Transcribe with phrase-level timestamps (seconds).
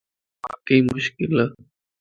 [0.03, 1.37] ايو واقعي مشڪلَ